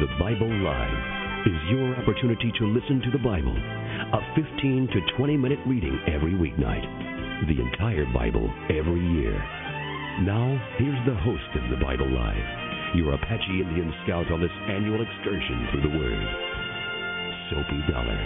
[0.00, 5.36] The Bible Live is your opportunity to listen to the Bible, a 15 to 20
[5.36, 6.88] minute reading every weeknight,
[7.44, 9.36] the entire Bible every year.
[10.24, 15.04] Now, here's the host of the Bible Live, your Apache Indian scout on this annual
[15.04, 16.24] excursion through the Word,
[17.52, 18.16] Soapy Dollar.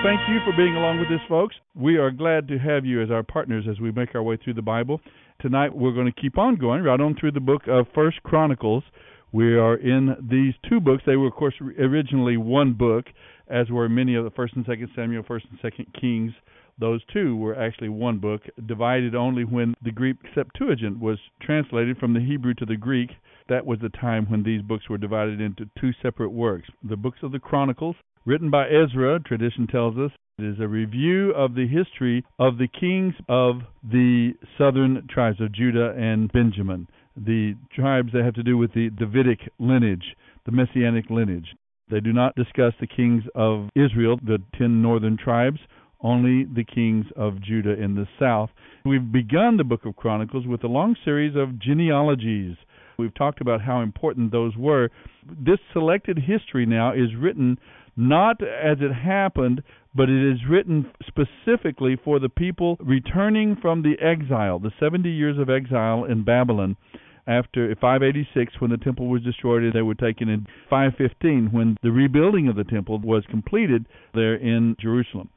[0.00, 1.56] Thank you for being along with us, folks.
[1.76, 4.54] We are glad to have you as our partners as we make our way through
[4.54, 5.02] the Bible.
[5.42, 8.82] Tonight, we're going to keep on going right on through the book of First Chronicles.
[9.30, 11.02] We are in these two books.
[11.04, 13.06] They were, of course, originally one book,
[13.46, 16.32] as were many of the First and Second Samuel, First and Second Kings.
[16.78, 22.14] Those two were actually one book, divided only when the Greek Septuagint was translated from
[22.14, 23.10] the Hebrew to the Greek.
[23.48, 26.68] That was the time when these books were divided into two separate works.
[26.82, 31.32] The books of the Chronicles, written by Ezra, tradition tells us, it is a review
[31.32, 36.86] of the history of the kings of the southern tribes of Judah and Benjamin
[37.24, 41.54] the tribes that have to do with the Davidic lineage, the Messianic lineage.
[41.90, 45.58] They do not discuss the kings of Israel, the ten northern tribes,
[46.00, 48.50] only the kings of Judah in the south.
[48.84, 52.56] We've begun the book of Chronicles with a long series of genealogies.
[52.98, 54.90] We've talked about how important those were.
[55.26, 57.58] This selected history now is written
[57.96, 59.62] not as it happened,
[59.94, 65.38] but it is written specifically for the people returning from the exile, the 70 years
[65.38, 66.76] of exile in Babylon
[67.28, 71.92] after 586 when the temple was destroyed and they were taken in 515 when the
[71.92, 75.28] rebuilding of the temple was completed there in Jerusalem.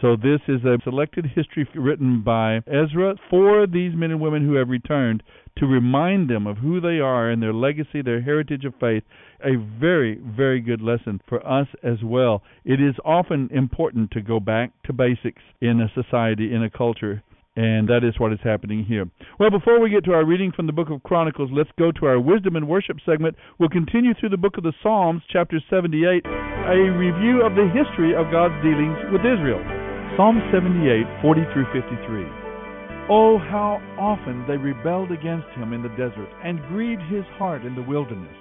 [0.00, 4.54] So this is a selected history written by Ezra for these men and women who
[4.54, 5.22] have returned
[5.58, 9.02] to remind them of who they are and their legacy, their heritage of faith.
[9.44, 12.42] A very, very good lesson for us as well.
[12.64, 17.22] It is often important to go back to basics in a society, in a culture,
[17.56, 19.06] and that is what is happening here.
[19.38, 22.06] Well, before we get to our reading from the book of Chronicles, let's go to
[22.06, 23.36] our wisdom and worship segment.
[23.58, 28.14] We'll continue through the book of the Psalms, chapter 78, a review of the history
[28.14, 29.60] of God's dealings with Israel.
[30.16, 32.26] Psalm 78, 40 through 53.
[33.10, 37.74] Oh, how often they rebelled against him in the desert and grieved his heart in
[37.74, 38.36] the wilderness.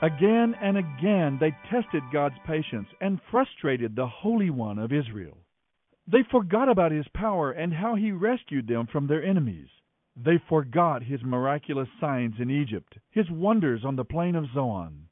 [0.00, 5.36] Again and again they tested God's patience and frustrated the Holy One of Israel.
[6.10, 9.68] They forgot about his power and how he rescued them from their enemies.
[10.16, 15.08] They forgot his miraculous signs in Egypt, his wonders on the plain of Zoan.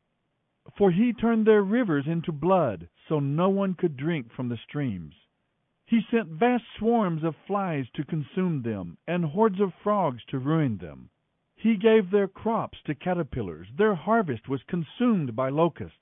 [0.79, 5.15] For he turned their rivers into blood, so no one could drink from the streams.
[5.85, 10.79] He sent vast swarms of flies to consume them, and hordes of frogs to ruin
[10.79, 11.11] them.
[11.55, 15.99] He gave their crops to caterpillars, their harvest was consumed by locusts.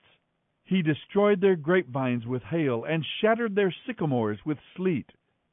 [0.67, 5.11] He destroyed their grapevines with hail, and shattered their sycamores with sleet.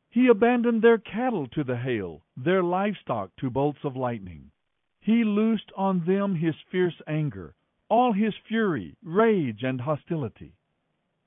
[0.08, 4.50] He abandoned their cattle to the hail, their livestock to bolts of lightning.
[5.00, 7.54] He loosed on them his fierce anger,
[7.88, 10.54] all his fury, rage, and hostility.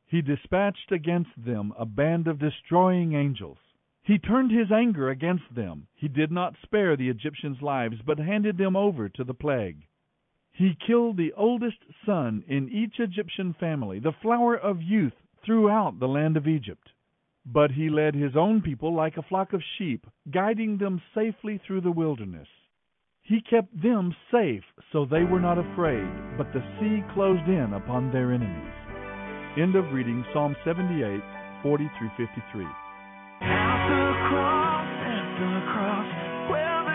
[0.08, 3.60] He dispatched against them a band of destroying angels.
[4.02, 5.88] He turned his anger against them.
[5.94, 9.86] He did not spare the Egyptians' lives, but handed them over to the plague.
[10.56, 15.13] He killed the oldest son in each Egyptian family, the flower of youth
[15.46, 16.90] throughout the land of Egypt.
[17.46, 21.81] But he led his own people like a flock of sheep, guiding them safely through
[21.81, 22.48] the wilderness.
[23.22, 26.07] He kept them safe, so they were not afraid,
[26.38, 28.74] but the sea closed in upon their enemies.
[29.58, 31.22] End of reading Psalm 78,
[31.63, 32.66] 40 through 53.
[33.42, 36.94] At the cross, at the cross, where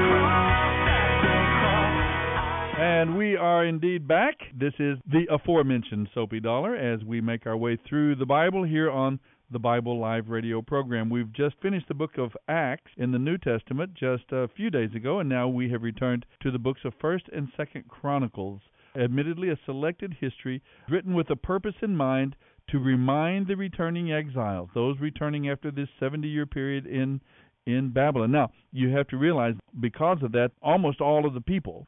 [2.81, 4.33] And we are indeed back.
[4.59, 8.89] This is the aforementioned Soapy Dollar as we make our way through the Bible here
[8.89, 9.19] on
[9.51, 11.07] the Bible Live radio program.
[11.07, 14.89] We've just finished the book of Acts in the New Testament just a few days
[14.95, 18.61] ago, and now we have returned to the books of 1st and 2nd Chronicles.
[18.95, 22.35] Admittedly, a selected history written with a purpose in mind
[22.69, 27.21] to remind the returning exiles, those returning after this 70 year period in
[27.67, 28.31] in Babylon.
[28.31, 31.85] Now, you have to realize because of that almost all of the people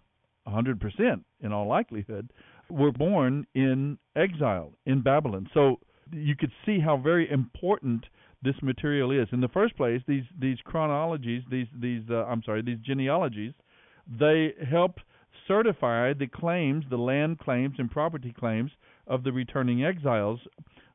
[0.48, 2.32] 100% in all likelihood,
[2.70, 5.50] were born in exile in Babylon.
[5.54, 5.80] So
[6.12, 8.06] you could see how very important
[8.44, 9.28] this material is.
[9.32, 13.54] In the first place, these these chronologies, these these uh, I'm sorry, these genealogies,
[14.20, 14.98] they help
[15.48, 18.72] certify the claims, the land claims and property claims
[19.08, 20.40] of the returning exiles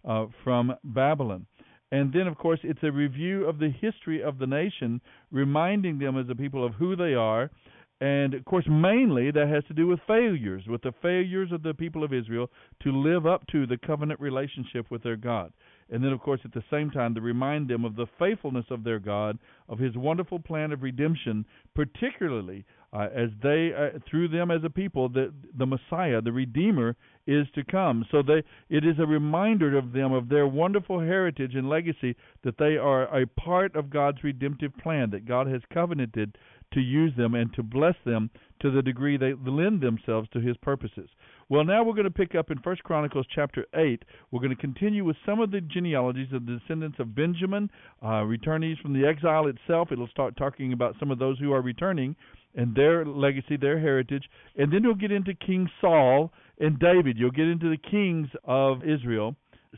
[0.06, 1.46] uh, from Babylon.
[1.90, 6.18] And then, of course, it's a review of the history of the nation, reminding them
[6.18, 7.50] as a people of who they are
[8.00, 11.74] and of course, mainly that has to do with failures, with the failures of the
[11.74, 12.48] people of Israel
[12.82, 15.52] to live up to the covenant relationship with their God.
[15.90, 18.84] And then, of course, at the same time, to remind them of the faithfulness of
[18.84, 24.50] their God, of His wonderful plan of redemption, particularly uh, as they, uh, through them
[24.50, 26.94] as a people, the the Messiah, the Redeemer,
[27.26, 28.04] is to come.
[28.10, 32.58] So they, it is a reminder of them of their wonderful heritage and legacy that
[32.58, 36.36] they are a part of God's redemptive plan, that God has covenanted
[36.72, 38.30] to use them and to bless them
[38.60, 41.08] to the degree they lend themselves to his purposes.
[41.48, 44.04] Well, now we're going to pick up in First Chronicles chapter 8.
[44.30, 47.70] We're going to continue with some of the genealogies of the descendants of Benjamin,
[48.02, 49.88] uh, returnees from the exile itself.
[49.90, 52.16] It'll start talking about some of those who are returning
[52.54, 54.24] and their legacy, their heritage.
[54.56, 57.16] And then you'll get into King Saul and David.
[57.16, 59.34] You'll get into the kings of Israel,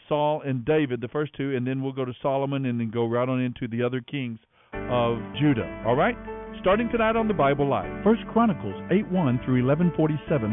[0.08, 3.06] Saul and David, the first two, and then we'll go to Solomon and then go
[3.06, 4.38] right on into the other kings
[4.72, 5.84] of Judah.
[5.86, 6.16] All right?
[6.60, 8.04] Starting tonight on the Bible Live.
[8.04, 10.52] First Chronicles 8 1 through 1147.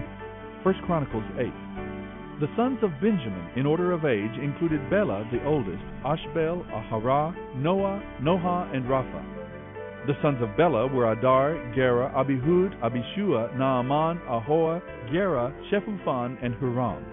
[0.64, 1.52] 1 Chronicles 8.
[2.40, 8.02] The sons of Benjamin, in order of age, included Bela, the oldest, Ashbel, Aharah, Noah,
[8.24, 9.20] Noha, and Rapha.
[10.08, 14.82] The sons of Bela were Adar, Gera, Abihud, Abishua, Naaman, Ahoa,
[15.12, 17.04] Gera, Shephuphan, and Huram.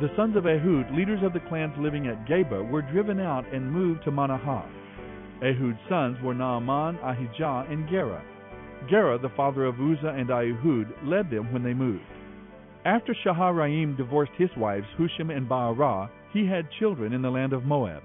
[0.00, 3.70] The sons of Ehud, leaders of the clans living at Geba, were driven out and
[3.70, 4.81] moved to Manahath.
[5.42, 8.22] Ehud's sons were Naaman, Ahijah, and Gera.
[8.88, 12.04] Gera, the father of Uzzah and Ahihud, led them when they moved.
[12.84, 17.64] After Shaharaim divorced his wives Hushim and Baarah, he had children in the land of
[17.64, 18.02] Moab.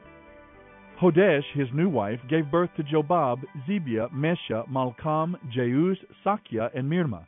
[1.00, 7.26] Hodesh, his new wife, gave birth to Jobab, Zebiah, Mesha, Malcham, Jeuz, Sakya, and Mirma.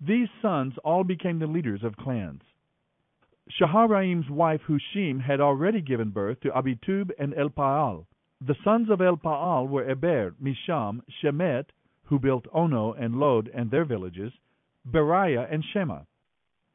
[0.00, 2.40] These sons all became the leaders of clans.
[3.60, 8.06] Shaharaim's wife Hushim had already given birth to Abitub and Elpaal.
[8.46, 11.64] The sons of Elpaal were Eber, Misham, Shemet,
[12.02, 14.34] who built Ono and Lod and their villages,
[14.86, 16.00] Beriah and Shema.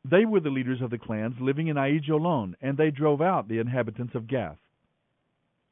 [0.03, 3.59] They were the leaders of the clans living in Aijalon, and they drove out the
[3.59, 4.57] inhabitants of Gath.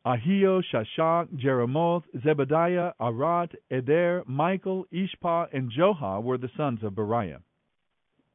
[0.06, 7.42] Ahio, Shashak, Jeremoth, Zebadiah, Arad, Eder, Michael, Ishpa, and Joha were the sons of Beriah.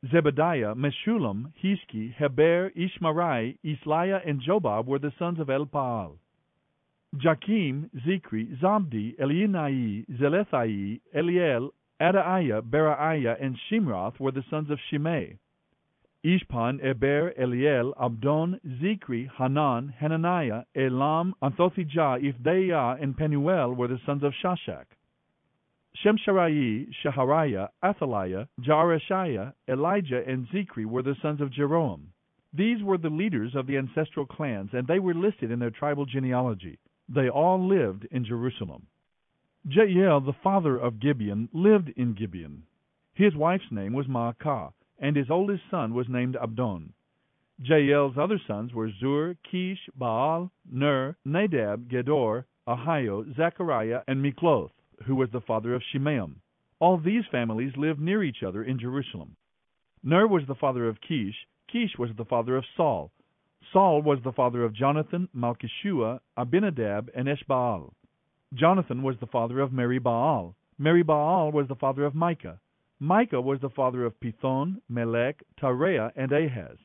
[0.07, 6.19] Zebadiah, Meshullam, Hizki, Heber, Ishmarai, Izliah, and Jobab were the sons of Elpaal.
[7.17, 11.69] Jakim, Zikri, Zabdi, Elienai, Zelethai, Eliel,
[12.01, 15.37] Adaiah, Beraiah, and Shimroth were the sons of Shimei.
[16.25, 24.23] Ishpan, Eber, Eliel, Abdon, Zikri, Hanan, Hananiah, Elam, Anthothijah, Iphdeiah, and Penuel were the sons
[24.23, 24.87] of Shashak.
[26.03, 32.07] Shemsharai, Shahariah, Athaliah, Jareshiah, Elijah, and Zikri were the sons of Jeroham.
[32.55, 36.07] These were the leaders of the ancestral clans, and they were listed in their tribal
[36.07, 36.79] genealogy.
[37.15, 38.87] They all lived in Jerusalem.
[39.69, 42.63] Jeiel, the father of Gibeon, lived in Gibeon.
[43.13, 46.95] His wife's name was Maacah, and his oldest son was named Abdon.
[47.61, 54.73] Jeiel's other sons were Zur, Kish, Baal, Ner, Nadab, Gedor, Ahio, Zechariah, and Mikloth,
[55.05, 56.37] who was the father of Shimeam.
[56.79, 59.37] All these families lived near each other in Jerusalem.
[60.03, 61.47] Ner was the father of Kish.
[61.71, 63.13] Kish was the father of Saul.
[63.73, 67.93] Saul was the father of Jonathan, Malchishua, Abinadab, and Eshbaal.
[68.53, 70.55] Jonathan was the father of Meribaal.
[70.79, 72.61] Meribaal was the father of Micah.
[73.01, 76.77] Micah was the father of Pithon, Melech, Tareah, and Ahaz.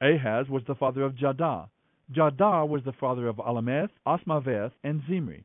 [0.00, 1.68] Ahaz was the father of Jadah.
[2.12, 5.44] Jadah was the father of Alemeth, Azmaveth, and Zimri.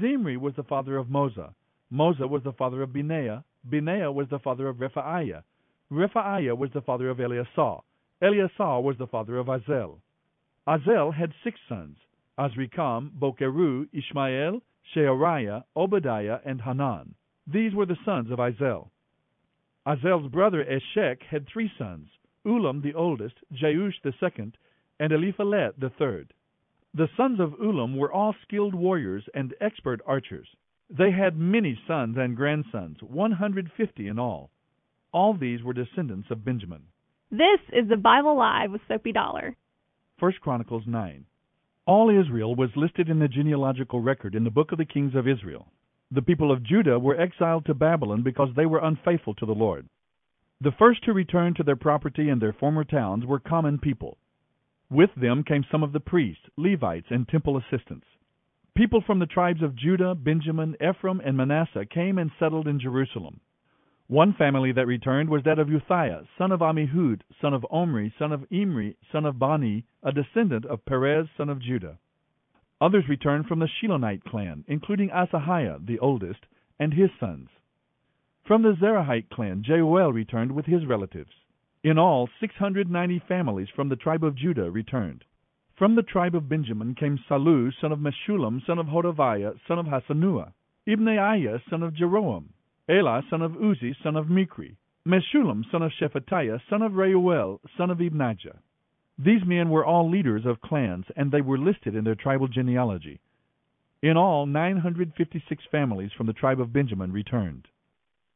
[0.00, 1.52] Zimri was the father of Moza.
[1.92, 3.44] Moza was the father of Binea.
[3.68, 5.42] Binea was the father of Rephaiah.
[5.92, 7.82] Rephaiah was the father of Eleasah.
[8.22, 10.00] Eleasah was the father of Azel.
[10.66, 11.98] Azel had six sons,
[12.38, 14.62] Azrikam, Bokeru, Ishmael,
[14.94, 17.14] Sheariah, Obadiah, and Hanan.
[17.46, 18.90] These were the sons of Azel.
[19.86, 22.08] Azel's brother Eshek had three sons,
[22.46, 24.56] Ulam the oldest, Jeush the second,
[24.98, 26.32] and Eliphelet the third.
[26.94, 30.48] The sons of Ulam were all skilled warriors and expert archers.
[30.88, 34.50] They had many sons and grandsons, one hundred fifty in all.
[35.12, 36.82] All these were descendants of Benjamin.
[37.30, 39.56] This is the Bible Live with Soapy Dollar.
[40.20, 41.24] First Chronicles 9.
[41.84, 45.26] All Israel was listed in the genealogical record in the book of the kings of
[45.26, 45.66] Israel.
[46.12, 49.88] The people of Judah were exiled to Babylon because they were unfaithful to the Lord.
[50.60, 54.18] The first to return to their property and their former towns were common people.
[54.88, 58.06] With them came some of the priests, Levites, and temple assistants.
[58.76, 63.40] People from the tribes of Judah, Benjamin, Ephraim, and Manasseh came and settled in Jerusalem.
[64.08, 68.30] One family that returned was that of Uzziah, son of Ammihud, son of Omri, son
[68.30, 71.98] of Imri, son of Bani, a descendant of Perez, son of Judah.
[72.80, 76.46] Others returned from the Shilonite clan, including Asahiah, the oldest,
[76.78, 77.48] and his sons.
[78.44, 81.32] From the Zerahite clan, Jeuel returned with his relatives.
[81.82, 85.24] In all, 690 families from the tribe of Judah returned.
[85.74, 89.86] From the tribe of Benjamin came Sallu, son of Meshullam, son of Hodaviah, son of
[89.86, 90.52] Hassenuah,
[90.86, 92.50] Ibneiah, son of Jeroham,
[92.88, 94.76] Elah, son of Uzzi, son of Mikri,
[95.06, 98.58] Meshullam, son of Shephatiah, son of Reuel, son of Ibnijah.
[99.18, 103.20] These men were all leaders of clans, and they were listed in their tribal genealogy.
[104.02, 107.66] In all, 956 families from the tribe of Benjamin returned.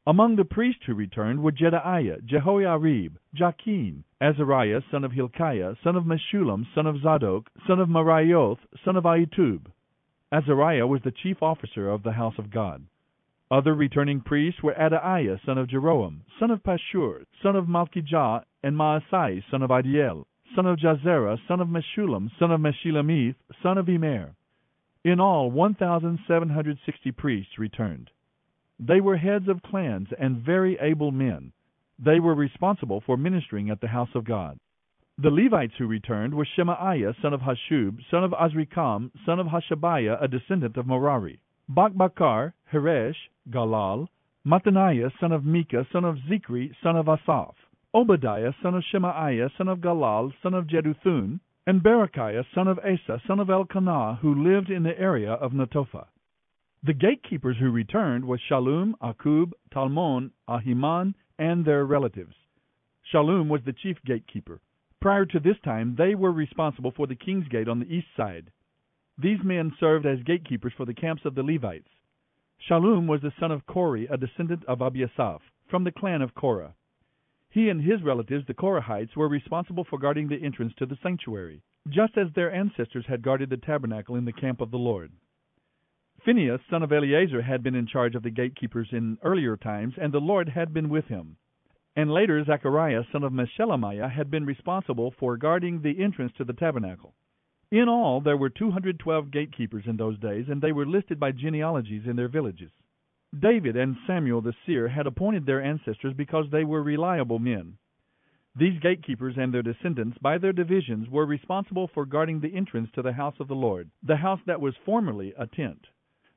[0.07, 6.05] Among the priests who returned were Jedaiah, Jehoiarib, Jachin, Azariah, son of Hilkiah, son of
[6.05, 9.67] Meshullam, son of Zadok, son of Meraioth, son of Ahitub.
[10.31, 12.83] Azariah was the chief officer of the house of God.
[13.51, 18.77] Other returning priests were Adaiah, son of Jeroham, son of Pashhur, son of Malchijah, and
[18.77, 20.23] Maasai, son of Adiel,
[20.55, 24.33] son of Jahzerah, son of Meshullam, son of Meshillemith, son of Immer.
[25.03, 28.09] In all, 1,760 priests returned.
[28.79, 31.51] They were heads of clans and very able men.
[31.99, 34.59] They were responsible for ministering at the house of God.
[35.17, 40.23] The Levites who returned were Shemaiah, son of Hasshub, son of Azrikam, son of Hashabiah,
[40.23, 41.41] a descendant of Merari.
[41.73, 43.15] Bakbakkar, Heresh,
[43.49, 44.07] Galal,
[44.45, 47.55] Mattaniah, son of Micah, son of Zikri, son of Asaph,
[47.93, 53.21] Obadiah, son of Shemaiah, son of Galal, son of Jeduthun, and Berechiah, son of Asa,
[53.25, 56.07] son of Elkanah, who lived in the area of Netophah.
[56.83, 62.35] The gatekeepers who returned were Shallum, Akkub, Talmon, Ahiman, and their relatives.
[63.13, 64.59] Shallum was the chief gatekeeper.
[64.99, 68.51] Prior to this time, they were responsible for the king's gate on the east side.
[69.17, 71.89] These men served as gatekeepers for the camps of the Levites.
[72.69, 76.75] Shallum was the son of Kori, a descendant of Abiasaph, from the clan of Korah.
[77.49, 81.61] He and his relatives, the Korahites, were responsible for guarding the entrance to the sanctuary,
[81.89, 85.11] just as their ancestors had guarded the tabernacle in the camp of the Lord.
[86.23, 90.13] Phinehas, son of Eleazar, had been in charge of the gatekeepers in earlier times, and
[90.13, 91.35] the Lord had been with him.
[91.95, 96.53] And later, Zechariah, son of Meshelemiah, had been responsible for guarding the entrance to the
[96.53, 97.15] tabernacle.
[97.71, 102.05] In all, there were 212 gatekeepers in those days, and they were listed by genealogies
[102.05, 102.71] in their villages.
[103.39, 107.77] David and Samuel the seer had appointed their ancestors because they were reliable men.
[108.53, 113.01] These gatekeepers and their descendants, by their divisions, were responsible for guarding the entrance to
[113.01, 115.87] the house of the Lord, the house that was formerly a tent.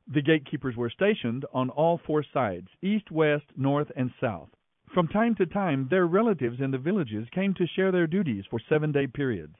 [0.07, 4.50] The gatekeepers were stationed on all four sides east, west, north, and south.
[4.93, 8.61] From time to time, their relatives in the villages came to share their duties for
[8.61, 9.57] seven day periods.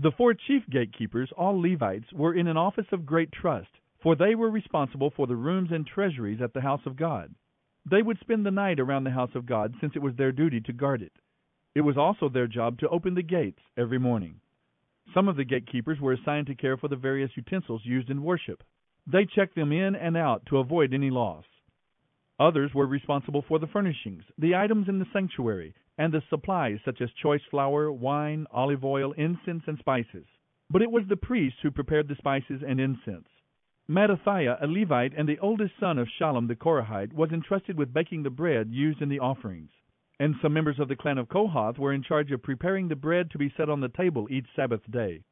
[0.00, 4.36] The four chief gatekeepers, all Levites, were in an office of great trust, for they
[4.36, 7.34] were responsible for the rooms and treasuries at the house of God.
[7.84, 10.60] They would spend the night around the house of God, since it was their duty
[10.60, 11.10] to guard it.
[11.74, 14.40] It was also their job to open the gates every morning.
[15.12, 18.62] Some of the gatekeepers were assigned to care for the various utensils used in worship.
[19.04, 21.44] They checked them in and out to avoid any loss.
[22.38, 27.00] Others were responsible for the furnishings, the items in the sanctuary, and the supplies such
[27.00, 30.26] as choice flour, wine, olive oil, incense, and spices.
[30.70, 33.28] But it was the priests who prepared the spices and incense.
[33.88, 38.22] Mattithiah, a Levite and the oldest son of Shallum the Korahite, was entrusted with baking
[38.22, 39.70] the bread used in the offerings.
[40.20, 43.30] and some members of the clan of Kohath were in charge of preparing the bread
[43.30, 45.22] to be set on the table each Sabbath day.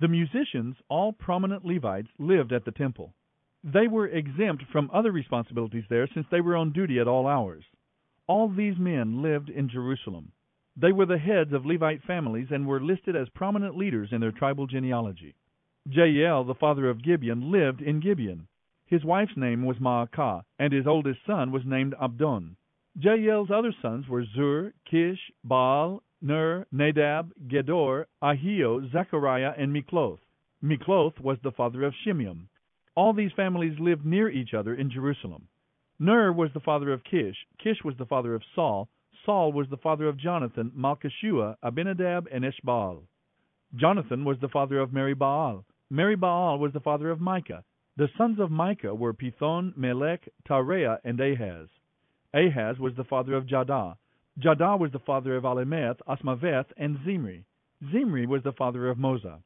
[0.00, 3.14] The musicians, all prominent Levites, lived at the temple.
[3.64, 7.64] They were exempt from other responsibilities there since they were on duty at all hours.
[8.26, 10.32] All these men lived in Jerusalem.
[10.76, 14.30] They were the heads of Levite families and were listed as prominent leaders in their
[14.30, 15.34] tribal genealogy.
[15.88, 18.46] Jeiel, the father of Gibeon, lived in Gibeon.
[18.86, 22.56] His wife's name was Maacah, and his oldest son was named Abdon.
[22.98, 30.20] Jeiel's other sons were Zur, Kish, Baal, Ner, Nadab, Gedor, Ahio, Zechariah, and Mikloth.
[30.62, 32.48] Mikloth was the father of Shimeam.
[32.98, 35.46] All these families lived near each other in Jerusalem.
[36.00, 37.36] Ner was the father of Kish.
[37.62, 38.88] Kish was the father of Saul.
[39.24, 43.02] Saul was the father of Jonathan, Malchishua, Abinadab, and Eshbaal.
[43.76, 45.64] Jonathan was the father of Meribaal.
[45.92, 47.62] Meribaal was the father of Micah.
[47.96, 51.68] The sons of Micah were Pithon, Melech, Tareah, and Ahaz.
[52.34, 53.96] Ahaz was the father of Jadah.
[54.40, 57.44] Jadah was the father of Alemeth, Azmaveth, and Zimri.
[57.92, 59.40] Zimri was the father of Moza.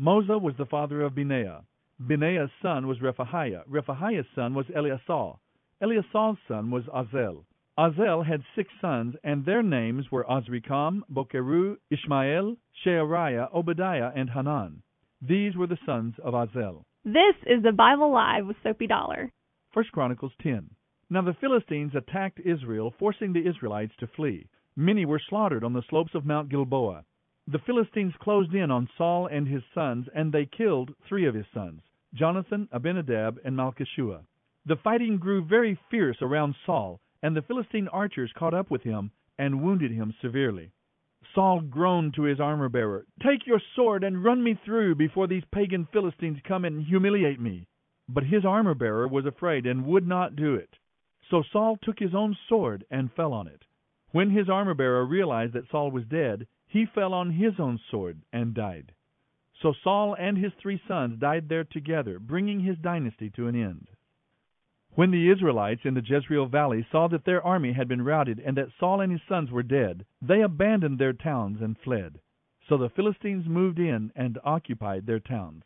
[0.00, 1.62] Moza was the father of Binea.
[2.06, 3.64] Binea's son was Rephaiah.
[3.68, 5.36] Rephaiah's son was Eleasah.
[5.82, 7.44] Eleasah's son was Azel.
[7.76, 14.80] Azel had six sons, and their names were Azrikam, Bokeru, Ishmael, Sheariah, Obadiah, and Hanan.
[15.20, 16.86] These were the sons of Azel.
[17.04, 19.32] This is the Bible Live with Soapy Dollar.
[19.74, 20.70] First Chronicles 10.
[21.10, 24.46] Now the Philistines attacked Israel, forcing the Israelites to flee.
[24.76, 27.04] Many were slaughtered on the slopes of Mount Gilboa.
[27.48, 31.46] The Philistines closed in on Saul and his sons, and they killed three of his
[31.52, 31.82] sons
[32.14, 34.24] Jonathan, Abinadab, and Malchishua.
[34.64, 39.10] The fighting grew very fierce around Saul, and the Philistine archers caught up with him
[39.38, 40.72] and wounded him severely.
[41.34, 45.44] Saul groaned to his armor bearer, Take your sword and run me through before these
[45.52, 47.66] pagan Philistines come and humiliate me.
[48.08, 50.78] But his armor bearer was afraid and would not do it.
[51.30, 53.64] So Saul took his own sword and fell on it.
[54.12, 58.22] When his armor bearer realized that Saul was dead, he fell on his own sword
[58.32, 58.94] and died.
[59.60, 63.88] So Saul and his three sons died there together, bringing his dynasty to an end.
[64.94, 68.56] When the Israelites in the Jezreel valley saw that their army had been routed and
[68.56, 72.20] that Saul and his sons were dead, they abandoned their towns and fled.
[72.68, 75.64] So the Philistines moved in and occupied their towns.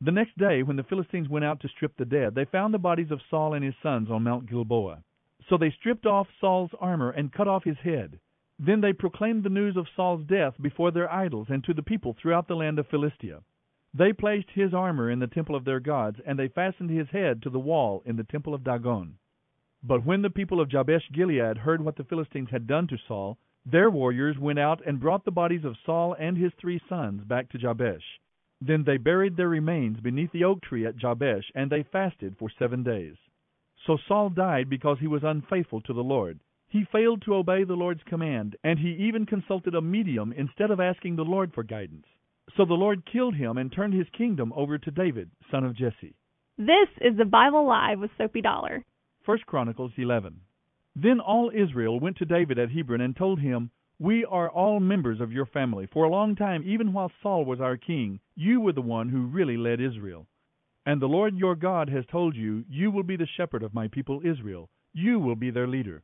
[0.00, 2.78] The next day, when the Philistines went out to strip the dead, they found the
[2.78, 5.02] bodies of Saul and his sons on Mount Gilboa.
[5.48, 8.20] So they stripped off Saul's armor and cut off his head.
[8.58, 12.14] Then they proclaimed the news of Saul's death before their idols and to the people
[12.14, 13.42] throughout the land of Philistia.
[13.92, 17.42] They placed his armor in the temple of their gods, and they fastened his head
[17.42, 19.18] to the wall in the temple of Dagon.
[19.82, 23.38] But when the people of Jabesh Gilead heard what the Philistines had done to Saul,
[23.64, 27.50] their warriors went out and brought the bodies of Saul and his three sons back
[27.50, 28.20] to Jabesh.
[28.60, 32.48] Then they buried their remains beneath the oak tree at Jabesh, and they fasted for
[32.48, 33.16] seven days.
[33.86, 36.40] So Saul died because he was unfaithful to the Lord.
[36.76, 40.78] He failed to obey the Lord's command, and he even consulted a medium instead of
[40.78, 42.04] asking the Lord for guidance.
[42.54, 46.14] So the Lord killed him and turned his kingdom over to David, son of Jesse.
[46.58, 48.84] This is the Bible Live with Soapy Dollar.
[49.24, 50.38] First Chronicles 11.
[50.94, 55.22] Then all Israel went to David at Hebron and told him, We are all members
[55.22, 55.86] of your family.
[55.90, 59.24] For a long time, even while Saul was our king, you were the one who
[59.24, 60.26] really led Israel.
[60.84, 63.88] And the Lord your God has told you, You will be the shepherd of my
[63.88, 64.68] people Israel.
[64.92, 66.02] You will be their leader.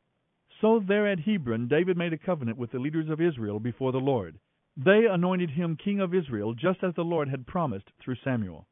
[0.62, 3.98] So there at Hebron, David made a covenant with the leaders of Israel before the
[3.98, 4.38] Lord.
[4.77, 8.68] They anointed him king of Israel, just as the Lord had promised through Samuel.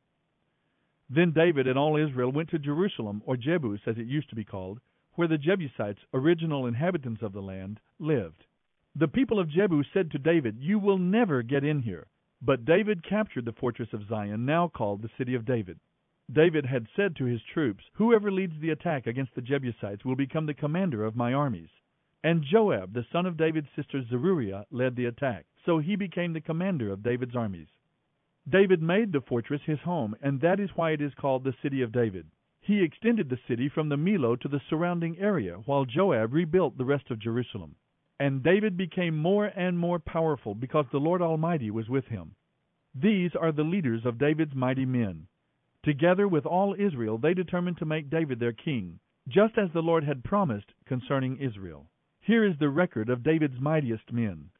[1.08, 4.44] Then David and all Israel went to Jerusalem, or Jebus as it used to be
[4.44, 4.78] called,
[5.14, 8.46] where the Jebusites, original inhabitants of the land, lived.
[8.94, 12.06] The people of Jebus said to David, You will never get in here.
[12.40, 15.80] But David captured the fortress of Zion, now called the City of David.
[16.32, 20.46] David had said to his troops, Whoever leads the attack against the Jebusites will become
[20.46, 21.68] the commander of my armies.
[22.22, 25.46] And Joab, the son of David's sister Zeruiah, led the attack.
[25.64, 27.68] So he became the commander of David's armies.
[28.48, 31.82] David made the fortress his home, and that is why it is called the City
[31.82, 32.26] of David.
[32.60, 36.84] He extended the city from the Millo to the surrounding area, while Joab rebuilt the
[36.84, 37.76] rest of Jerusalem.
[38.18, 42.34] And David became more and more powerful because the Lord Almighty was with him.
[42.94, 45.26] These are the leaders of David's mighty men.
[45.82, 50.04] Together with all Israel, they determined to make David their king, just as the Lord
[50.04, 51.88] had promised concerning Israel.
[52.30, 54.50] Here is the record of David's mightiest men.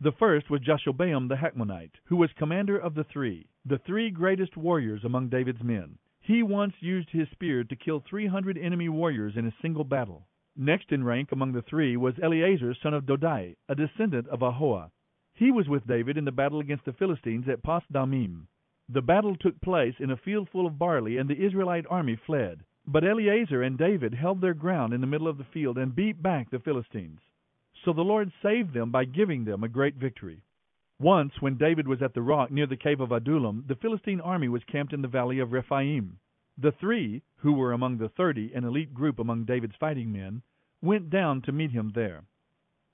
[0.00, 4.56] The first was Jashobeam the Hachmonite, who was commander of the three, the three greatest
[4.56, 5.98] warriors among David's men.
[6.22, 10.26] He once used his spear to kill three hundred enemy warriors in a single battle.
[10.56, 14.90] Next in rank among the three was Eleazar son of Dodai, a descendant of Ahoah.
[15.34, 18.46] He was with David in the battle against the Philistines at Pas Damim.
[18.88, 22.64] The battle took place in a field full of barley, and the Israelite army fled.
[22.90, 26.22] But Eleazar and David held their ground in the middle of the field and beat
[26.22, 27.20] back the Philistines.
[27.84, 30.40] So the Lord saved them by giving them a great victory.
[30.98, 34.48] Once, when David was at the rock near the cave of Adullam, the Philistine army
[34.48, 36.18] was camped in the valley of Rephaim.
[36.56, 40.40] The three, who were among the thirty, an elite group among David's fighting men,
[40.80, 42.24] went down to meet him there.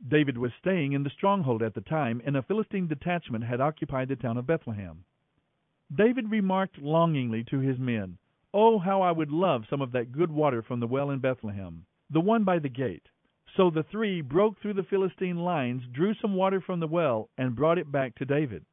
[0.09, 4.09] David was staying in the stronghold at the time, and a Philistine detachment had occupied
[4.09, 5.05] the town of Bethlehem.
[5.95, 8.19] David remarked longingly to his men,
[8.57, 11.87] Oh, how I would love some of that good water from the well in Bethlehem,
[12.09, 13.03] the one by the gate.
[13.57, 17.57] So the three broke through the Philistine lines, drew some water from the well, and
[17.57, 18.65] brought it back to David.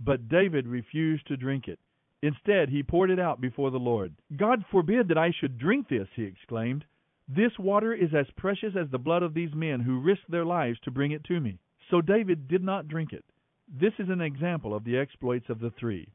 [0.00, 1.78] But David refused to drink it.
[2.22, 4.14] Instead, he poured it out before the Lord.
[4.34, 6.86] God forbid that I should drink this, he exclaimed.
[7.28, 10.80] This water is as precious as the blood of these men who risked their lives
[10.84, 11.58] to bring it to me.
[11.90, 13.24] So David did not drink it.
[13.68, 16.08] This is an example of the exploits of the three.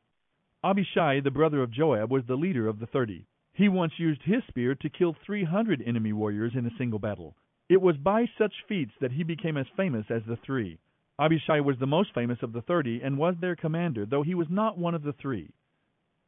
[0.64, 3.26] Abishai, the brother of Joab, was the leader of the thirty.
[3.52, 7.36] He once used his spear to kill three hundred enemy warriors in a single battle.
[7.68, 10.78] It was by such feats that he became as famous as the three.
[11.20, 14.48] Abishai was the most famous of the thirty, and was their commander, though he was
[14.52, 15.50] not one of the three.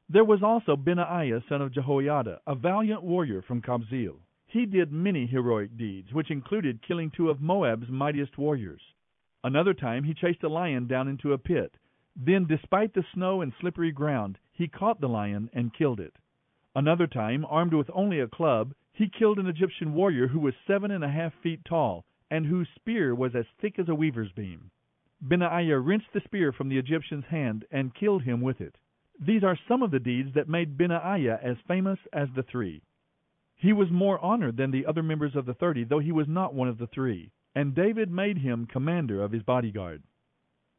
[0.10, 4.16] There was also Benaiah, son of Jehoiada, a valiant warrior from Kabzeel.
[4.48, 8.82] He did many heroic deeds, which included killing two of Moab's mightiest warriors.
[9.44, 11.76] Another time he chased a lion down into a pit.
[12.16, 16.16] Then, despite the snow and slippery ground, he caught the lion and killed it.
[16.76, 20.92] Another time, armed with only a club, he killed an Egyptian warrior who was seven
[20.92, 24.70] and a half feet tall, and whose spear was as thick as a weaver's beam.
[25.22, 28.78] Benaiah wrenched the spear from the Egyptian's hand and killed him with it.
[29.20, 32.84] These are some of the deeds that made Benaiah as famous as the three.
[33.56, 36.54] He was more honored than the other members of the thirty, though he was not
[36.54, 40.04] one of the three, and David made him commander of his bodyguard.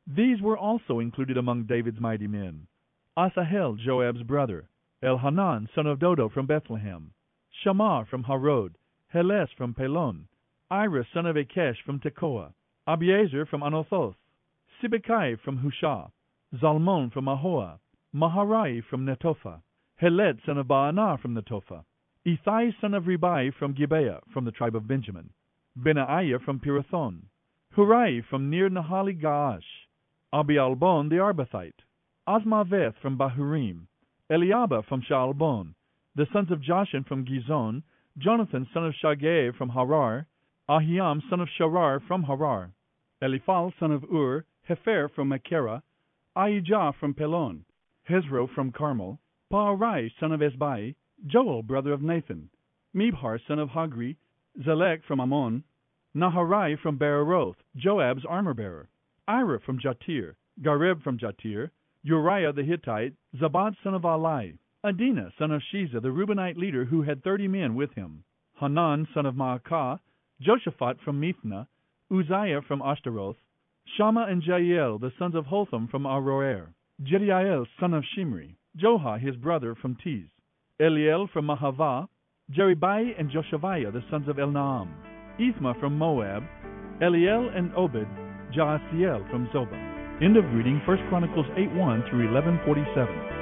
[0.06, 2.66] These were also included among David's mighty men.
[3.16, 4.68] Asahel, Joab's brother,
[5.02, 7.12] Elhanan, son of Dodo from Bethlehem,
[7.62, 8.76] Shammah from Harod,
[9.14, 10.26] Helez from Pelon,
[10.70, 12.52] Ira, son of Akesh from Tekoa,
[12.86, 14.16] Abiezer from Anathoth,
[14.82, 16.10] Sibbecai from Hushah,
[16.54, 17.78] Zalmon from Ahoah,
[18.14, 19.62] Maharai from Netophah,
[19.96, 21.84] Heled, son of Baanah from Netophah,
[22.26, 25.30] Ithai, son of Ribai from Gibeah, from the tribe of Benjamin,
[25.76, 27.22] Benaiah from Pirathon,
[27.74, 29.64] Hurai from near Nahali Gaash,
[30.34, 31.84] Abialbon the Arbathite,
[32.26, 33.86] Azmaveth from Bahurim,
[34.28, 35.74] Eliabah from Shaalbon,
[36.16, 37.84] the sons of Jashan from Gizon,
[38.18, 40.26] Jonathan son of Shagee from Harar,
[40.68, 42.72] Ahiam son of Sharar from Harar,
[43.22, 45.82] Eliphal son of Ur, Hepher from Makera,
[46.34, 47.60] Ahijah from Pelon,
[48.10, 49.20] Hezro from Carmel,
[49.52, 50.96] Paarai son of Ezbai,
[51.28, 52.50] Joel brother of Nathan,
[52.92, 54.16] Mibhar son of Hagri,
[54.66, 55.62] Zelek from Ammon,
[56.16, 58.88] Naharai from Beeroth, Joab's armor-bearer,
[59.26, 61.70] Ira from Jattir, Gareb from Jattir,
[62.02, 67.00] Uriah the Hittite, Zabad son of Ahlai, Adina son of Shiza, the Reubenite leader who
[67.00, 68.22] had thirty men with him,
[68.60, 69.98] Hanan son of Maacah,
[70.42, 71.66] Joshaphat from Mithna,
[72.10, 73.36] Uzziah from Ashtaroth,
[73.96, 79.36] Shammah and Jael, the sons of Hotham from Aroer, Jediael son of Shimri, Joha his
[79.36, 80.28] brother from Tiz,
[80.78, 82.08] Eliel from Mahavah,
[82.52, 84.90] Jeribai and Joshaviah, the sons of Elnaam,
[85.40, 86.42] Ithma from Moab,
[87.00, 88.06] Eliel and Obed,
[88.56, 90.22] Jaasiel from Zobah.
[90.22, 93.34] End of reading 1 Chronicles 8 1 through 1147.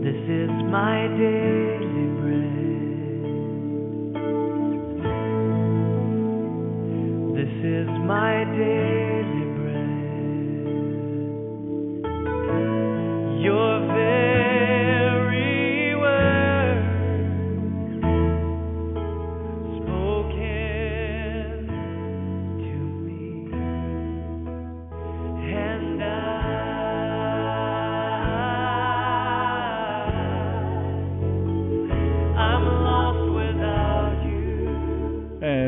[0.00, 2.54] This is my daily bread.
[7.36, 9.94] This is my daily bread.
[13.44, 13.73] Your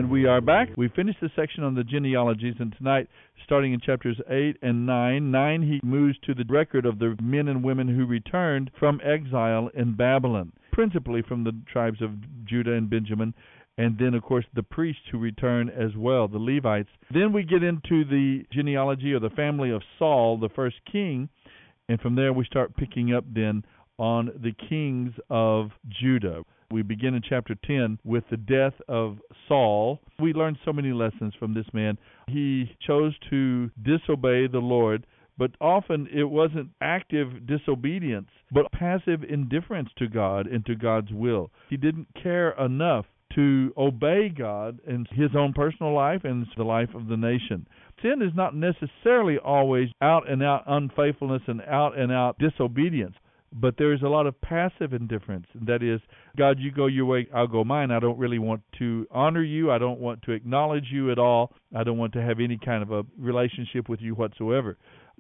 [0.06, 0.68] And we are back.
[0.76, 3.08] We finished the section on the genealogies, and tonight,
[3.44, 7.48] starting in chapters 8 and 9, 9 he moves to the record of the men
[7.48, 12.12] and women who returned from exile in Babylon, principally from the tribes of
[12.44, 13.34] Judah and Benjamin,
[13.78, 16.90] and then, of course, the priests who return as well, the Levites.
[17.12, 21.28] Then we get into the genealogy or the family of Saul, the first king,
[21.88, 23.64] and from there we start picking up then
[23.98, 26.44] on the kings of Judah.
[26.70, 30.00] We begin in chapter 10 with the death of Saul.
[30.18, 31.98] We learn so many lessons from this man.
[32.26, 35.06] He chose to disobey the Lord,
[35.38, 41.50] but often it wasn't active disobedience, but passive indifference to God and to God's will.
[41.70, 46.94] He didn't care enough to obey God in his own personal life and the life
[46.94, 47.66] of the nation.
[48.02, 53.14] Sin is not necessarily always out and out unfaithfulness and out and out disobedience.
[53.52, 55.46] But there is a lot of passive indifference.
[55.54, 56.00] That is,
[56.36, 57.90] God, you go your way, I'll go mine.
[57.90, 59.70] I don't really want to honor you.
[59.70, 61.52] I don't want to acknowledge you at all.
[61.74, 64.76] I don't want to have any kind of a relationship with you whatsoever.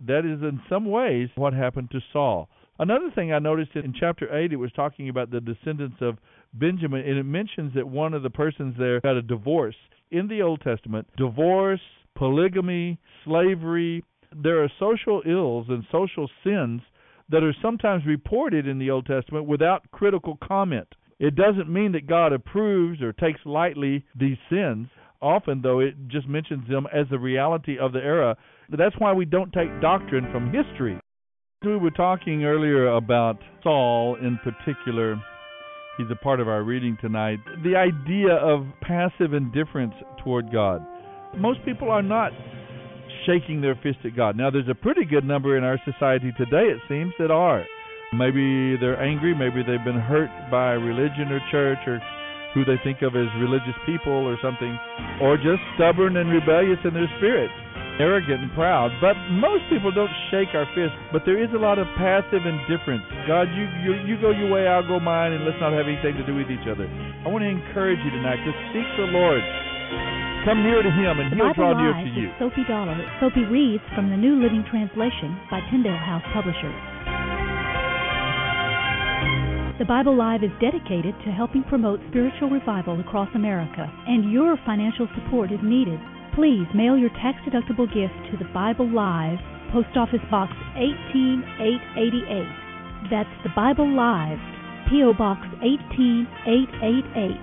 [0.06, 2.48] That is, in some ways, what happened to Saul.
[2.78, 6.18] Another thing I noticed in chapter 8, it was talking about the descendants of
[6.52, 9.76] Benjamin, and it mentions that one of the persons there got a divorce.
[10.10, 11.80] In the Old Testament, divorce,
[12.16, 16.82] polygamy, slavery, there are social ills and social sins
[17.28, 20.88] that are sometimes reported in the Old Testament without critical comment.
[21.18, 24.88] It doesn't mean that God approves or takes lightly these sins.
[25.22, 28.36] Often, though, it just mentions them as the reality of the era.
[28.68, 31.00] That's why we don't take doctrine from history.
[31.64, 35.20] We were talking earlier about Saul in particular.
[35.96, 37.38] He's a part of our reading tonight.
[37.64, 40.86] The idea of passive indifference toward God.
[41.36, 42.32] Most people are not
[43.26, 44.36] shaking their fist at God.
[44.36, 47.66] Now, there's a pretty good number in our society today, it seems, that are.
[48.14, 51.98] Maybe they're angry, maybe they've been hurt by religion or church or
[52.54, 54.72] who they think of as religious people or something,
[55.20, 57.52] or just stubborn and rebellious in their spirit,
[58.00, 58.88] arrogant and proud.
[58.96, 63.04] But most people don't shake our fist, but there is a lot of passive indifference.
[63.28, 66.16] God, you, you, you go your way, I'll go mine, and let's not have anything
[66.16, 66.88] to do with each other.
[66.88, 69.44] I want to encourage you tonight to seek the Lord.
[70.46, 72.30] Come near to Him, and The He'll draw Bible near Live to you.
[72.38, 72.94] Sophie Dollar.
[73.18, 76.78] Sophie reads from the New Living Translation by Tyndale House Publishers.
[79.82, 85.10] The Bible Live is dedicated to helping promote spiritual revival across America, and your financial
[85.18, 85.98] support is needed.
[86.38, 89.42] Please mail your tax-deductible gift to the Bible Live,
[89.74, 93.10] Post Office Box 18888.
[93.10, 94.38] That's the Bible Live,
[94.94, 95.10] P.O.
[95.18, 97.34] Box 18888,